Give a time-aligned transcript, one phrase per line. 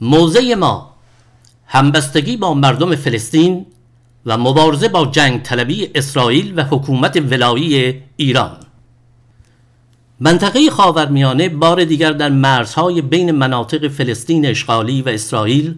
[0.00, 0.94] موضع ما
[1.66, 3.66] همبستگی با مردم فلسطین
[4.26, 8.56] و مبارزه با جنگ طلبی اسرائیل و حکومت ولایی ایران
[10.20, 15.74] منطقه خاورمیانه بار دیگر در مرزهای بین مناطق فلسطین اشغالی و اسرائیل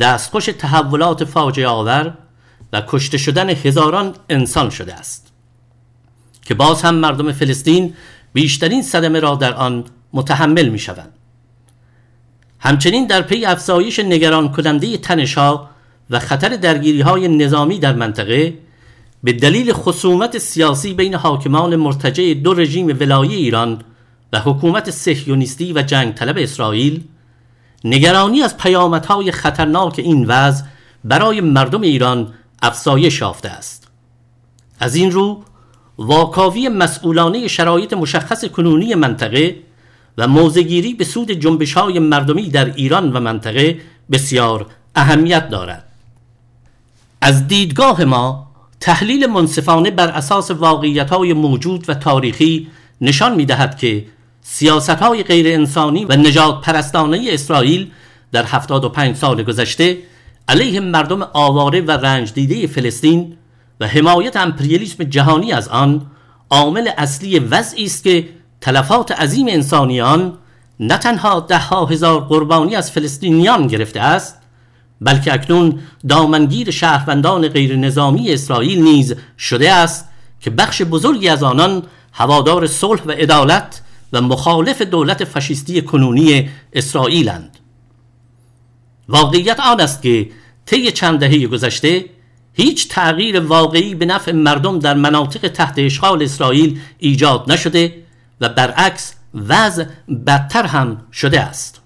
[0.00, 2.14] دستخوش تحولات فاجعه آور
[2.72, 5.32] و کشته شدن هزاران انسان شده است
[6.42, 7.94] که باز هم مردم فلسطین
[8.32, 11.12] بیشترین صدمه را در آن متحمل می شوند.
[12.58, 15.70] همچنین در پی افزایش نگران کننده تنشها
[16.10, 18.54] و خطر درگیری های نظامی در منطقه
[19.24, 23.82] به دلیل خصومت سیاسی بین حاکمان مرتجع دو رژیم ولایی ایران
[24.32, 27.04] و حکومت سهیونیستی و جنگ طلب اسرائیل
[27.84, 30.64] نگرانی از پیامدهای خطرناک این وضع
[31.04, 32.32] برای مردم ایران
[32.62, 33.88] افزایش یافته است.
[34.80, 35.42] از این رو
[35.98, 39.56] واکاوی مسئولانه شرایط مشخص کنونی منطقه
[40.18, 43.80] و موزگیری به سود جنبش های مردمی در ایران و منطقه
[44.12, 45.84] بسیار اهمیت دارد.
[47.20, 48.46] از دیدگاه ما
[48.80, 52.68] تحلیل منصفانه بر اساس واقعیت های موجود و تاریخی
[53.00, 54.06] نشان می دهد که
[54.42, 57.90] سیاست های غیر انسانی و نجات پرستانه اسرائیل
[58.32, 59.98] در 75 سال گذشته
[60.48, 63.36] علیه مردم آواره و رنج دیده فلسطین
[63.80, 66.06] و حمایت امپریالیسم جهانی از آن
[66.50, 68.28] عامل اصلی وضعی است که
[68.60, 70.38] تلفات عظیم انسانیان
[70.80, 74.36] نه تنها ده ها هزار قربانی از فلسطینیان گرفته است
[75.00, 80.08] بلکه اکنون دامنگیر شهروندان غیر نظامی اسرائیل نیز شده است
[80.40, 81.82] که بخش بزرگی از آنان
[82.12, 83.82] هوادار صلح و عدالت
[84.12, 87.58] و مخالف دولت فشیستی کنونی اسرائیلند.
[89.08, 90.30] واقعیت آن است که
[90.66, 92.04] طی چند دهه گذشته
[92.52, 98.05] هیچ تغییر واقعی به نفع مردم در مناطق تحت اشغال اسرائیل ایجاد نشده
[98.40, 99.84] و برعکس وضع
[100.26, 101.80] بدتر هم شده است.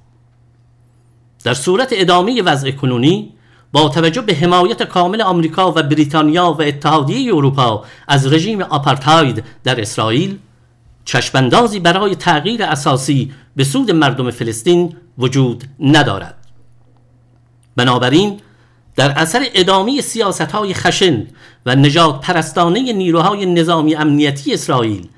[1.45, 3.33] در صورت ادامه وضع کنونی
[3.73, 9.81] با توجه به حمایت کامل آمریکا و بریتانیا و اتحادیه اروپا از رژیم آپارتاید در
[9.81, 10.39] اسرائیل
[11.05, 16.35] چشماندازی برای تغییر اساسی به سود مردم فلسطین وجود ندارد.
[17.77, 18.41] بنابراین
[18.97, 21.27] در اثر ادامه سیاست های خشن
[21.67, 25.09] و نجات پرستانه نیروهای نظامی امنیتی اسرائیل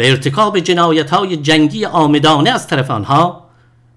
[0.00, 3.44] و ارتکاب جنایت های جنگی آمدانه از طرف آنها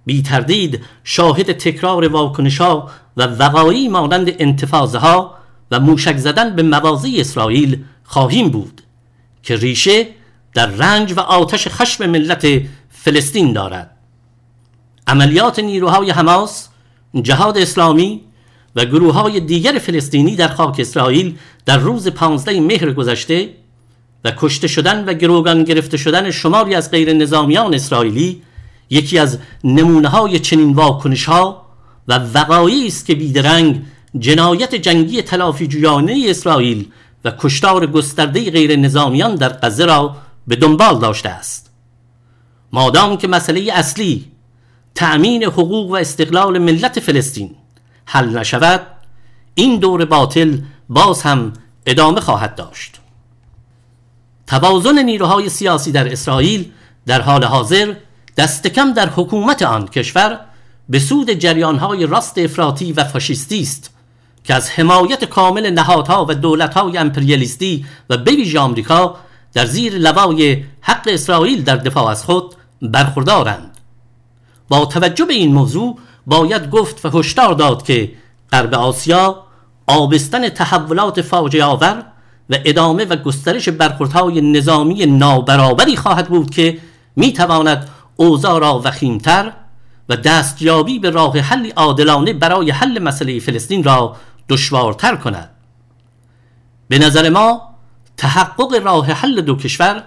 [0.06, 5.38] بی تردید شاهد تکرار واکنش ها و وقایی مانند انتفاضه ها
[5.72, 8.82] و موشک زدن به موازی اسرائیل خواهیم بود
[9.44, 10.08] که ریشه
[10.54, 12.48] در رنج و آتش خشم ملت
[12.90, 13.92] فلسطین دارد.
[15.08, 16.70] عملیات نیروهای حماس
[17.22, 18.22] جهاد اسلامی
[18.76, 23.63] و گروه های دیگر فلسطینی در خاک اسرائیل در روز 15 مهر گذشته
[24.24, 28.42] و کشته شدن و گروگان گرفته شدن شماری از غیر نظامیان اسرائیلی
[28.90, 31.66] یکی از نمونه های چنین واکنش ها
[32.08, 33.82] و وقایعی است که بیدرنگ
[34.20, 36.88] جنایت جنگی تلافی جویانه اسرائیل
[37.26, 40.16] و کشتار گسترده غیر نظامیان در غزه را
[40.48, 41.72] به دنبال داشته است.
[42.74, 44.32] مادام که مسئله اصلی
[44.96, 47.56] تأمین حقوق و استقلال ملت فلسطین
[48.06, 48.82] حل نشود
[49.56, 50.58] این دور باطل
[50.90, 51.54] باز هم
[51.86, 53.00] ادامه خواهد داشت.
[54.54, 56.72] توازن نیروهای سیاسی در اسرائیل
[57.06, 57.94] در حال حاضر
[58.38, 60.40] دست کم در حکومت آن کشور
[60.90, 63.90] به سود جریانهای راست افراطی و فاشیستی است
[64.44, 69.16] که از حمایت کامل نهادها و دولتهای امپریالیستی و بویژه آمریکا
[69.54, 73.78] در زیر لوای حق اسرائیل در دفاع از خود برخوردارند.
[74.70, 75.98] با توجه به این موضوع
[76.28, 78.12] باید گفت و هشدار داد که
[78.52, 79.44] غرب آسیا
[79.88, 82.13] آبستن تحولات فاجعه آور
[82.54, 86.78] و ادامه و گسترش برخوردهای نظامی نابرابری خواهد بود که
[87.16, 89.52] می تواند اوضاع را وخیمتر
[90.10, 94.16] و دستیابی به راه حل عادلانه برای حل مسئله فلسطین را
[94.50, 95.50] دشوارتر کند.
[96.88, 97.62] به نظر ما
[98.18, 100.04] تحقق راه حل دو کشور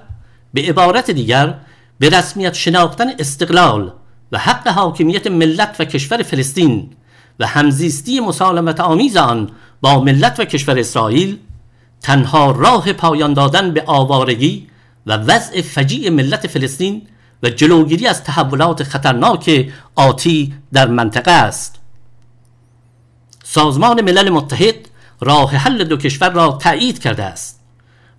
[0.54, 1.54] به عبارت دیگر
[1.98, 3.92] به رسمیت شناختن استقلال
[4.32, 6.90] و حق حاکمیت ملت و کشور فلسطین
[7.40, 9.50] و همزیستی مسالمت آمیز آن
[9.81, 11.38] با ملت و کشور اسرائیل
[12.02, 14.66] تنها راه پایان دادن به آوارگی
[15.06, 17.02] و وضع فجیع ملت فلسطین
[17.43, 21.78] و جلوگیری از تحولات خطرناک آتی در منطقه است
[23.44, 24.75] سازمان ملل متحد
[25.20, 27.60] راه حل دو کشور را تایید کرده است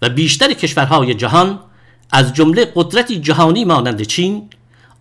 [0.01, 1.59] و بیشتر کشورهای جهان
[2.11, 4.49] از جمله قدرتی جهانی مانند چین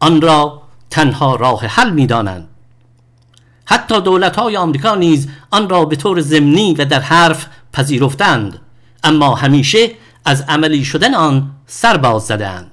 [0.00, 2.49] آن را تنها راه حل می دانند.
[3.64, 8.58] حتی دولت های آمریکا نیز آن را به طور ضمنی و در حرف پذیرفتند
[9.06, 9.91] اما همیشه
[10.25, 12.70] از عملی شدن آن سر باز زدند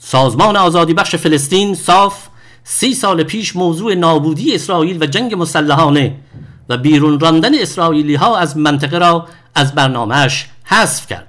[0.00, 2.28] سازمان آزادی بخش فلسطین صاف
[2.64, 6.16] سی سال پیش موضوع نابودی اسرائیل و جنگ مسلحانه
[6.68, 11.26] و بیرون راندن اسرائیلی ها از منطقه را از برنامهش حذف کرد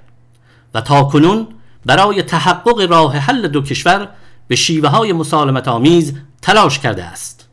[0.74, 1.46] و تا کنون
[1.86, 4.08] برای تحقق راه حل دو کشور
[4.48, 7.48] به شیوه های مسالمت آمیز تلاش کرده است.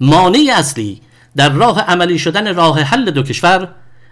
[0.00, 1.00] مانع اصلی
[1.36, 3.68] در راه عملی شدن راه حل دو کشور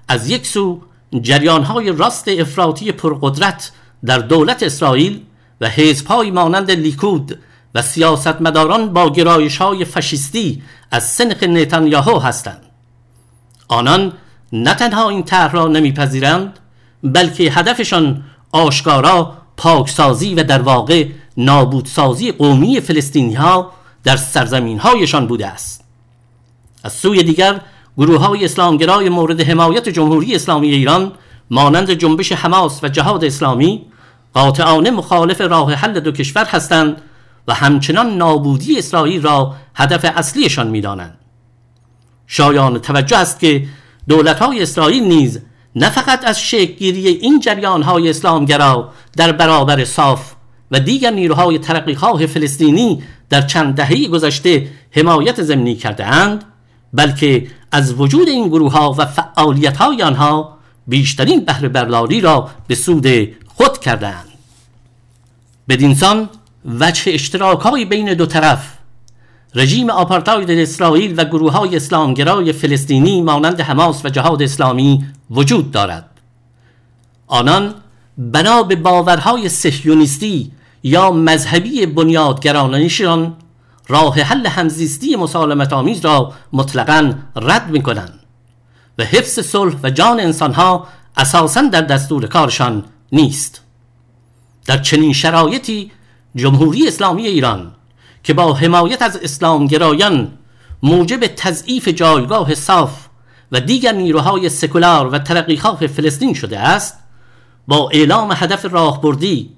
[0.08, 0.82] از یک سو
[1.20, 3.72] جریان های راست افراطی پرقدرت
[4.04, 5.20] در دولت اسرائیل
[5.60, 7.38] و حزبهایی مانند لیکود
[7.74, 12.62] و سیاستمداران با گرایش های فشیستی از سنق نتانیاهو هستند.
[13.68, 14.12] آنان
[14.52, 16.58] نه تنها این طرح را نمیپذیرند
[17.02, 23.72] بلکه هدفشان آشکارا پاکسازی و در واقع نابودسازی قومی فلسطینی ها
[24.04, 25.81] در سرزمین هایشان بوده است.
[26.84, 27.60] از سوی دیگر
[27.98, 31.12] گروه های اسلامگرای مورد حمایت جمهوری اسلامی ایران
[31.50, 33.86] مانند جنبش حماس و جهاد اسلامی
[34.34, 37.02] قاطعانه مخالف راه حل دو کشور هستند
[37.48, 41.18] و همچنان نابودی اسرائیل را هدف اصلیشان می‌دانند.
[42.26, 43.66] شایان توجه است که
[44.08, 45.40] دولت های اسرائیل نیز
[45.76, 50.32] نه فقط از شکلگیری این جریان های اسلامگرا در برابر صاف
[50.70, 56.44] و دیگر نیروهای ترقیخواه فلسطینی در چند دهه گذشته حمایت زمینی کرده اند
[56.92, 62.74] بلکه از وجود این گروه ها و فعالیت های آنها بیشترین بهره برداری را به
[62.74, 63.06] سود
[63.46, 64.28] خود کردند
[65.68, 66.28] بدینسان
[66.64, 68.72] وجه اشتراک بین دو طرف
[69.54, 76.10] رژیم آپارتاید اسرائیل و گروه های اسلامگرای فلسطینی مانند حماس و جهاد اسلامی وجود دارد.
[77.26, 77.74] آنان
[78.18, 80.52] بنا به باورهای سهیونیستی
[80.82, 83.36] یا مذهبی بنیادگرانشان
[83.88, 88.20] راه حل همزیستی مسالمت آمیز را مطلقا رد می کنند
[88.98, 90.86] و حفظ صلح و جان انسانها
[91.16, 93.62] اساسا در دستور کارشان نیست.
[94.66, 95.90] در چنین شرایطی
[96.36, 97.72] جمهوری اسلامی ایران
[98.22, 100.38] که با حمایت از اسلامگرایان
[100.82, 103.06] موجب تضعیف جایگاه صاف
[103.52, 106.98] و دیگر نیروهای سکولار و ترقیخواه فلسطین شده است
[107.68, 109.50] با اعلام هدف راهبردی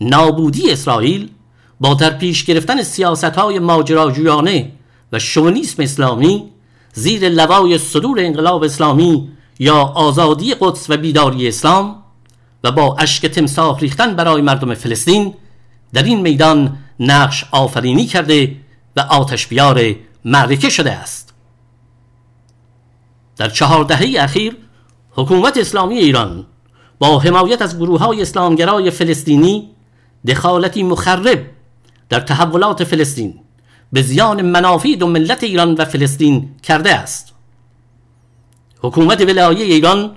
[0.00, 1.30] نابودی اسرائیل
[1.82, 4.72] با در پیش گرفتن سیاست های ماجراجویانه
[5.12, 6.48] و شونیسم اسلامی
[6.92, 12.02] زیر لوای صدور انقلاب اسلامی یا آزادی قدس و بیداری اسلام
[12.64, 15.34] و با اشک تمساح ریختن برای مردم فلسطین
[15.92, 18.56] در این میدان نقش آفرینی کرده
[18.96, 19.94] و آتش بیار
[20.24, 21.34] معرکه شده است.
[23.36, 24.56] در چهار دهه اخیر
[25.10, 26.46] حکومت اسلامی ایران
[26.98, 29.70] با حمایت از گروه های اسلامگرای فلسطینی
[30.26, 31.46] دخالتی مخرب
[32.12, 33.34] در تحولات فلسطین
[33.92, 37.32] به زیان منافع دو ملت ایران و فلسطین کرده است.
[38.80, 40.10] حکومت ولایه ایران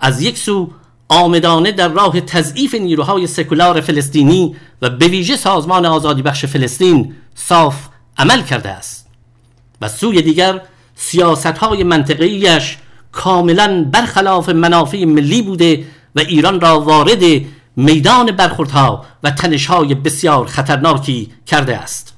[0.00, 0.70] از یک سو
[1.08, 7.88] آمدانه در راه تضعیف نیروهای سکولار فلسطینی و به ویژه سازمان آزادی بخش فلسطین صاف
[8.18, 9.08] عمل کرده است
[9.80, 10.60] و سوی دیگر
[10.94, 12.76] سیاست های منطقیش
[13.12, 15.84] کاملا برخلاف منافع ملی بوده
[16.16, 17.22] و ایران را وارد
[17.76, 22.16] میدان برخوردها و تنشهای بسیار خطرناکی کرده است.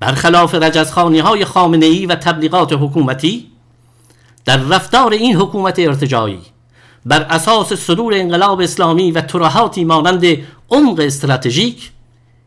[0.00, 3.50] برخلاف رجزخانی های خامنه ای و تبلیغات حکومتی
[4.44, 6.40] در رفتار این حکومت ارتجایی
[7.06, 10.24] بر اساس صدور انقلاب اسلامی و ترهاتی مانند
[10.70, 11.90] عمق استراتژیک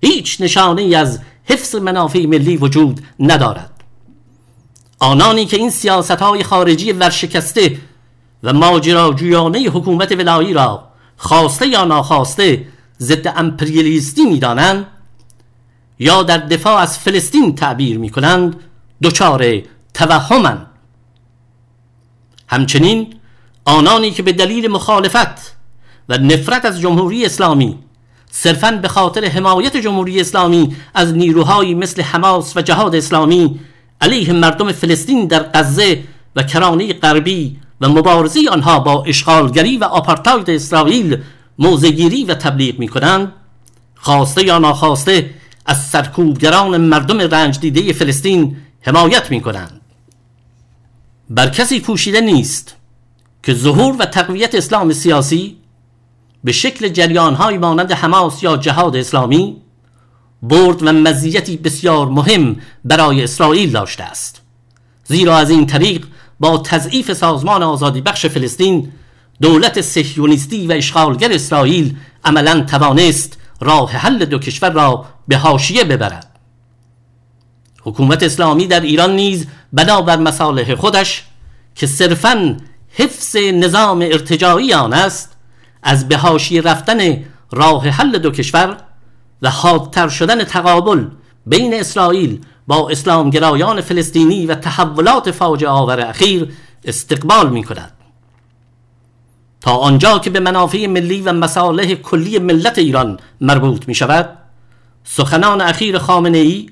[0.02, 3.84] هیچ نشانه ای از حفظ منافع ملی وجود ندارد.
[5.00, 7.78] آنانی که این سیاست های خارجی ورشکسته
[8.44, 10.89] و ماجراجویانه حکومت ولایی را
[11.20, 12.68] خواسته یا ناخواسته
[13.00, 14.86] ضد امپریالیستی می‌دانند
[16.00, 18.56] یا در دفاع از فلسطین تعبیر می کنند
[19.04, 19.62] دچار
[19.94, 20.66] توهمند.
[22.48, 23.14] همچنین
[23.66, 25.56] آنانی که به دلیل مخالفت
[26.10, 27.80] و نفرت از جمهوری اسلامی
[28.32, 33.60] صرفا به خاطر حمایت جمهوری اسلامی از نیروهایی مثل حماس و جهاد اسلامی
[34.02, 36.04] علیه مردم فلسطین در غزه
[36.36, 41.18] و کرانه غربی و مبارزه آنها با اشغالگری و آپارتاید اسرائیل
[41.60, 43.32] موزگیری و تبلیغ می کنند
[43.96, 45.30] خواسته یا ناخواسته
[45.66, 49.82] از سرکوبگران مردم رنج دیده فلسطین حمایت می کنند
[51.30, 52.76] بر کسی پوشیده نیست
[53.44, 55.58] که ظهور و تقویت اسلام سیاسی
[56.44, 59.62] به شکل جریانهایی مانند حماس یا جهاد اسلامی
[60.44, 62.56] برد و مزیتی بسیار مهم
[62.86, 64.42] برای اسرائیل داشته است.
[65.06, 66.06] زیرا از این طریق
[66.40, 68.92] با تضعیف سازمان آزادی بخش فلسطین
[69.42, 76.40] دولت سهیونیستی و اشغالگر اسرائیل عملا توانست راه حل دو کشور را به حاشیه ببرد.
[77.84, 81.24] حکومت اسلامی در ایران نیز بنابر مصالح خودش
[81.76, 82.58] که صرفاً
[82.92, 85.38] حفظ نظام ارتجاعی آن است
[85.84, 86.18] از به
[86.62, 88.78] رفتن راه حل دو کشور
[89.42, 91.06] و حادتر شدن تقابل
[91.46, 96.54] بین اسرائیل با اسلامگرایان فلسطینی و تحولات فاجعه آور اخیر
[96.86, 97.92] استقبال می کند
[99.62, 104.30] تا آنجا که به منافع ملی و مصالح کلی ملت ایران مربوط می شود
[105.04, 106.70] سخنان اخیر خامنه ای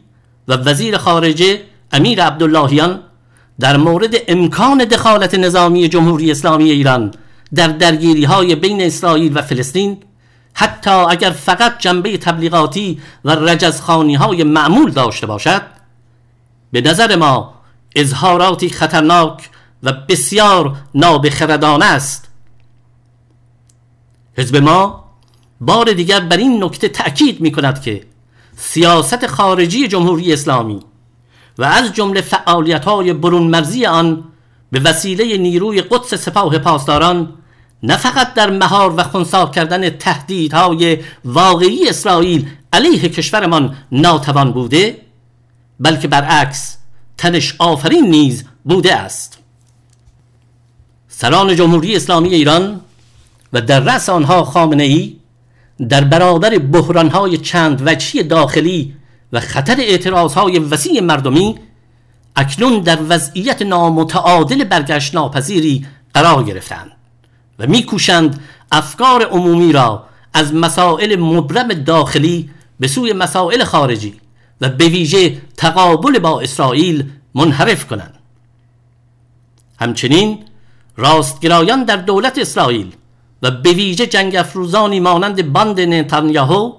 [0.47, 2.99] و وزیر خارجه امیر عبداللهیان
[3.59, 7.11] در مورد امکان دخالت نظامی جمهوری اسلامی ایران
[7.55, 9.97] در درگیری های بین اسرائیل و فلسطین
[10.59, 15.61] حتی اگر فقط جنبه تبلیغاتی و رجزخانی های معمول داشته باشد
[16.71, 17.53] به نظر ما
[17.95, 19.49] اظهاراتی خطرناک
[19.83, 22.29] و بسیار نابخردانه است.
[24.37, 25.05] حزب ما
[25.61, 28.03] بار دیگر بر این نکته تأکید می کند که
[28.55, 30.79] سیاست خارجی جمهوری اسلامی
[31.57, 34.23] و از جمله فعالیت های برون مرزی آن
[34.71, 37.33] به وسیله نیروی قدس سپاه پاسداران
[37.83, 45.01] نه فقط در مهار و خونسا کردن تهدیدهای واقعی اسرائیل علیه کشورمان ناتوان بوده
[45.79, 46.77] بلکه برعکس
[47.17, 49.37] تنش آفرین نیز بوده است.
[51.07, 52.81] سران جمهوری اسلامی ایران
[53.53, 55.17] و در رأس آنها خامنه ای
[55.89, 58.95] در برابر بحرانهای چند وجهی داخلی
[59.33, 61.55] و خطر اعتراضهای وسیع مردمی
[62.35, 66.96] اکنون در وضعیت نامتعادل برگشت ناپذیری قرار گرفتند.
[67.59, 68.39] و میکوشند
[68.71, 72.49] افکار عمومی را از مسائل مبرم داخلی
[72.79, 74.13] به سوی مسائل خارجی
[74.61, 77.03] و به ویژه تقابل با اسرائیل
[77.35, 78.13] منحرف کنند.
[79.79, 80.39] همچنین
[80.97, 82.95] راستگرایان در دولت اسرائیل
[83.41, 86.73] و به ویژه جنگ افروزانی مانند باند نتانیاهو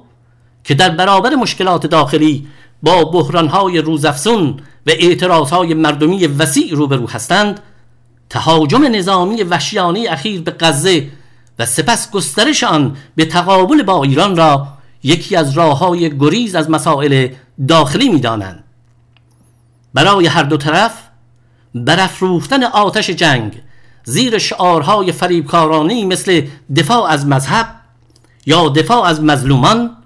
[0.65, 2.47] که در برابر مشکلات داخلی
[2.83, 7.61] با بحرانهای روزافزون و اعتراضهای مردمی وسیع روبرو هستند
[8.31, 11.09] تهاجم نظامی وحشیانه اخیر به غزه
[11.59, 14.69] و سپس گسترش آن به تقابل با ایران را
[15.03, 17.29] یکی از راه های گریز از مسائل
[17.69, 18.65] داخلی می دانند.
[19.95, 20.93] برای هر دو طرف
[21.75, 23.63] برافروختن آتش جنگ
[24.05, 27.67] زیر شعارهای فریبکارانه مثل دفاع از مذهب
[28.47, 29.97] یا دفاع از مظلومان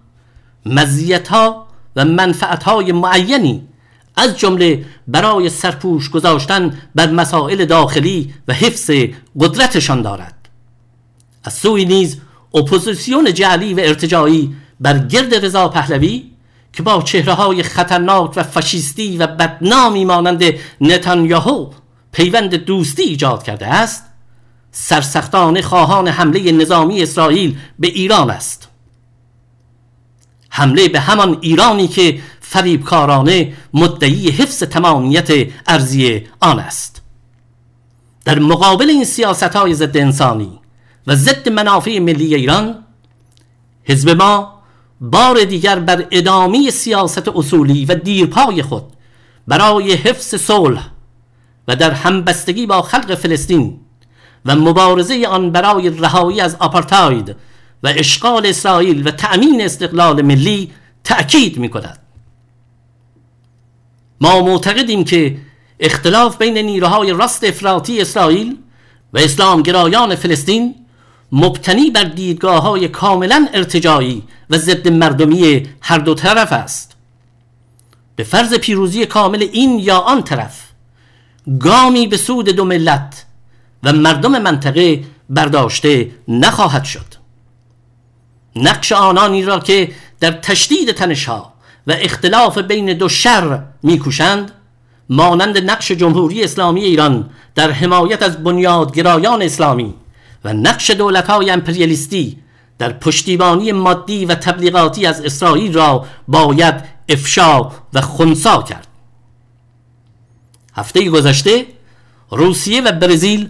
[0.66, 3.68] مزیتها و منفعتهای معینی
[4.16, 8.90] از جمله برای سرپوش گذاشتن بر مسائل داخلی و حفظ
[9.40, 10.48] قدرتشان دارد.
[11.44, 12.20] از سوی نیز
[12.54, 16.24] اپوزیسیون جعلی و ارتجایی بر گرد رضا پهلوی
[16.72, 20.44] که با چهره های خطرناک و فاشیستی و بدنامی مانند
[20.80, 21.70] نتانیاهو
[22.12, 24.04] پیوند دوستی ایجاد کرده است
[24.72, 28.68] سرسختانه خواهان حمله نظامی اسرائیل به ایران است.
[30.48, 32.20] حمله به همان ایرانی که
[32.52, 35.28] فریبکارانه مدعی حفظ تمامیت
[35.66, 37.02] ارزی آن است.
[38.24, 40.60] در مقابل این سیاست های ضد انسانی
[41.06, 42.84] و ضد منافع ملی ایران
[43.84, 44.62] حزب ما
[45.00, 48.84] بار دیگر بر ادامه سیاست اصولی و دیرپای خود
[49.48, 50.88] برای حفظ صلح
[51.68, 53.80] و در همبستگی با خلق فلسطین
[54.44, 57.36] و مبارزه آن برای رهایی از آپارتاید
[57.82, 60.72] و اشغال اسرائیل و تأمین استقلال ملی
[61.04, 62.01] تأکید می کند
[64.22, 65.36] ما معتقدیم که
[65.80, 68.58] اختلاف بین نیروهای راست افراطی اسرائیل
[69.12, 70.74] و اسلامگرایان فلسطین
[71.32, 76.96] مبتنی بر دیدگاه های کاملا ارتجایی و ضد مردمی هر دو طرف است.
[78.16, 80.68] به فرض پیروزی کامل این یا آن طرف
[81.60, 83.26] گامی به سود دو ملت
[83.82, 87.14] و مردم منطقه برداشته نخواهد شد.
[88.56, 91.51] نقش آنانی را که در تشدید تنشها
[91.86, 94.52] و اختلاف بین دو شر میکوشند
[95.08, 99.94] مانند نقش جمهوری اسلامی ایران در حمایت از بنیادگرایان اسلامی
[100.44, 102.38] و نقش دولت های امپریالیستی
[102.78, 106.74] در پشتیبانی مادی و تبلیغاتی از اسرائیل را باید
[107.08, 108.86] افشا و خونسا کرد.
[110.74, 111.66] هفته گذشته
[112.30, 113.48] روسیه و برزیل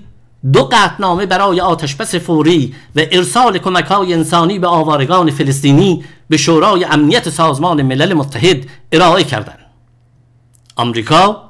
[0.52, 6.84] دو قطنامه برای آتشبس فوری و ارسال کمک های انسانی به آوارگان فلسطینی به شورای
[6.84, 9.58] امنیت سازمان ملل متحد ارائه کردند.
[10.76, 11.42] آمریکا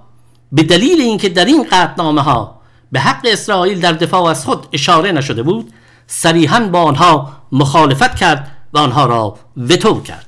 [0.52, 2.60] به دلیل اینکه در این قطنامه ها
[2.92, 5.72] به حق اسرائیل در دفاع از خود اشاره نشده بود
[6.06, 10.26] صریحا با آنها مخالفت کرد و آنها را وتو کرد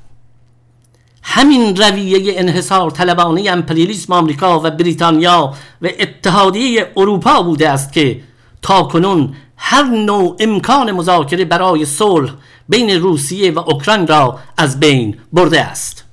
[1.23, 8.21] همین رویه انحصار طلبانه امپریالیسم آمریکا و بریتانیا و اتحادیه اروپا بوده است که
[8.65, 12.33] تا کنون هر نوع امکان مذاکره برای صلح
[12.69, 16.05] بین روسیه و اوکراین را از بین برده است.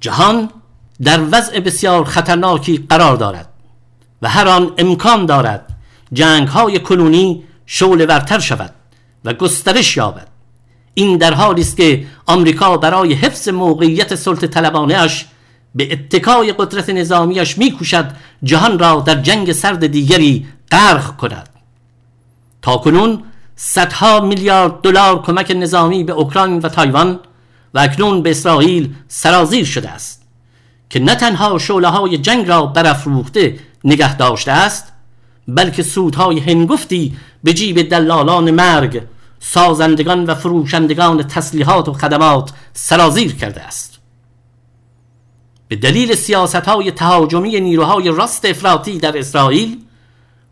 [0.00, 0.50] جهان
[1.02, 3.48] در وضع بسیار خطرناکی قرار دارد
[4.22, 5.76] و هر آن امکان دارد
[6.12, 8.74] جنگ های کنونی شعله ورتر شود
[9.24, 10.28] و گسترش یابد.
[10.94, 15.26] این در حالی است که آمریکا برای حفظ موقعیت سلطه طلبانهاش
[15.74, 18.10] به اتکای قدرت نظامیش میکوشد
[18.42, 21.48] جهان را در جنگ سرد دیگری غرق کند.
[22.62, 23.22] تا کنون
[23.56, 27.20] صدها میلیارد دلار کمک نظامی به اوکراین و تایوان
[27.74, 30.22] و اکنون به اسرائیل سرازیر شده است
[30.90, 34.92] که نه تنها شعله های جنگ را برافروخته نگه داشته است
[35.48, 39.02] بلکه سودهای هنگفتی به جیب دلالان مرگ
[39.40, 43.98] سازندگان و فروشندگان تسلیحات و خدمات سرازیر کرده است.
[45.68, 49.85] به دلیل سیاست های تهاجمی نیروهای راست افراطی در اسرائیل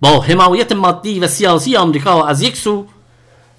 [0.04, 2.86] با حمایت مادی و سیاسی آمریکا از یک سو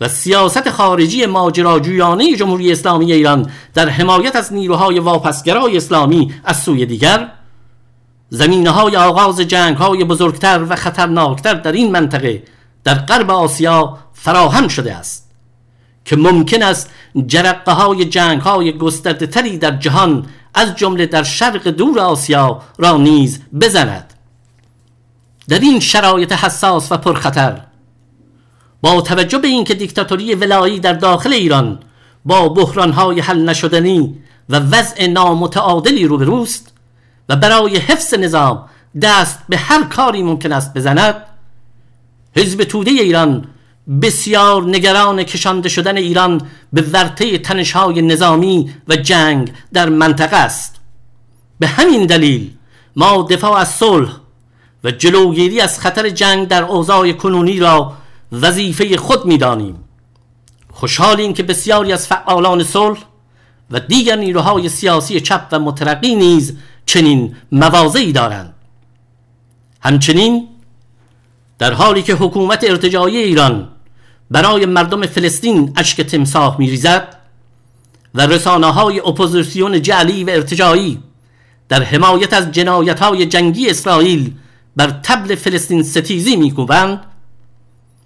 [0.01, 6.85] و سیاست خارجی ماجراجویانه جمهوری اسلامی ایران در حمایت از نیروهای واپسگرای اسلامی از سوی
[6.85, 7.31] دیگر
[8.29, 12.43] زمینه های آغاز جنگ های بزرگتر و خطرناکتر در این منطقه
[12.83, 15.31] در غرب آسیا فراهم شده است
[16.05, 16.89] که ممکن است
[17.27, 22.97] جرقه های جنگ های گسترده تری در جهان از جمله در شرق دور آسیا را
[22.97, 24.14] نیز بزند.
[25.47, 27.61] در این شرایط حساس و پرخطر.
[28.81, 31.79] با توجه به اینکه دیکتاتوری ولایی در داخل ایران
[32.25, 34.15] با بحرانهای حل نشدنی
[34.49, 36.73] و وضع نامتعادلی روبروست
[37.29, 38.69] و برای حفظ نظام
[39.01, 41.15] دست به هر کاری ممکن است بزند
[42.35, 43.45] حزب توده ایران
[44.01, 46.41] بسیار نگران کشانده شدن ایران
[46.73, 50.75] به ورطه تنشهای نظامی و جنگ در منطقه است.
[51.59, 52.51] به همین دلیل
[52.95, 54.24] ما دفاع از صلح
[54.85, 57.93] و جلوگیری از خطر جنگ در اوضاع کنونی را
[58.31, 59.75] وظیفه خود می‌دانیم.
[60.71, 62.99] خوشحالیم که بسیاری از فعالان صلح
[63.71, 68.53] و دیگر نیروهای سیاسی چپ و مترقی نیز چنین مواضعی دارند.
[69.81, 70.47] همچنین
[71.59, 73.67] در حالی که حکومت ارتجایی ایران
[74.31, 77.17] برای مردم فلسطین اشک تمساح میریزد
[78.15, 80.99] و رسانه های اپوزیسیون جعلی و ارتجایی
[81.69, 84.33] در حمایت از جنایت های جنگی اسرائیل
[84.75, 87.03] بر طبل فلسطین ستیزی میکوبند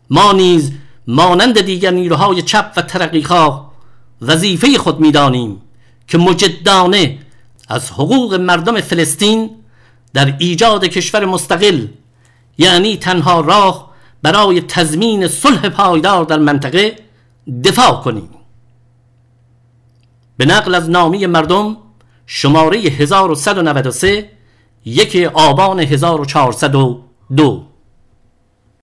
[0.09, 0.71] ما نیز
[1.07, 3.71] مانند دیگر نیروهای چپ و ترقیخواه
[4.21, 5.61] وظیفه خود می‌دانیم
[6.07, 7.17] که مجدانه
[7.67, 9.49] از حقوق مردم فلسطین
[10.13, 11.87] در ایجاد کشور مستقل
[12.57, 13.89] یعنی تنها راه
[14.21, 16.95] برای تضمین صلح پایدار در منطقه
[17.63, 18.29] دفاع کنیم.
[20.37, 21.77] به نقل از نامی مردم
[22.25, 24.29] شماره 1193
[24.85, 27.68] یک آبان 1402